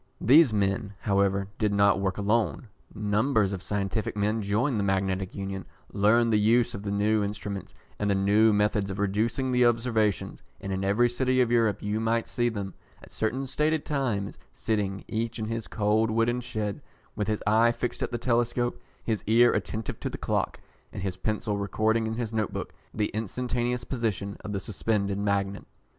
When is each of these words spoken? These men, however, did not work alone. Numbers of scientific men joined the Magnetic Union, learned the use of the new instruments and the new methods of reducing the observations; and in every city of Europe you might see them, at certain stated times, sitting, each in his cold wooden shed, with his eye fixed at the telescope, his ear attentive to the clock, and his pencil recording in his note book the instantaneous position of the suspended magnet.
These 0.19 0.51
men, 0.51 0.95
however, 1.01 1.47
did 1.59 1.71
not 1.71 1.99
work 1.99 2.17
alone. 2.17 2.69
Numbers 2.95 3.53
of 3.53 3.61
scientific 3.61 4.17
men 4.17 4.41
joined 4.41 4.79
the 4.79 4.83
Magnetic 4.83 5.35
Union, 5.35 5.63
learned 5.93 6.33
the 6.33 6.39
use 6.39 6.73
of 6.73 6.81
the 6.81 6.89
new 6.89 7.23
instruments 7.23 7.75
and 7.99 8.09
the 8.09 8.15
new 8.15 8.51
methods 8.51 8.89
of 8.89 8.97
reducing 8.97 9.51
the 9.51 9.63
observations; 9.67 10.41
and 10.59 10.73
in 10.73 10.83
every 10.83 11.07
city 11.07 11.39
of 11.39 11.51
Europe 11.51 11.83
you 11.83 11.99
might 11.99 12.25
see 12.25 12.49
them, 12.49 12.73
at 13.03 13.11
certain 13.11 13.45
stated 13.45 13.85
times, 13.85 14.39
sitting, 14.51 15.05
each 15.07 15.37
in 15.37 15.45
his 15.45 15.67
cold 15.67 16.09
wooden 16.09 16.41
shed, 16.41 16.81
with 17.15 17.27
his 17.27 17.43
eye 17.45 17.71
fixed 17.71 18.01
at 18.01 18.09
the 18.11 18.17
telescope, 18.17 18.81
his 19.03 19.23
ear 19.27 19.53
attentive 19.53 19.99
to 19.99 20.09
the 20.09 20.17
clock, 20.17 20.59
and 20.91 21.03
his 21.03 21.15
pencil 21.17 21.57
recording 21.57 22.07
in 22.07 22.15
his 22.15 22.33
note 22.33 22.51
book 22.51 22.73
the 22.91 23.09
instantaneous 23.13 23.83
position 23.83 24.35
of 24.39 24.51
the 24.51 24.59
suspended 24.59 25.19
magnet. 25.19 25.67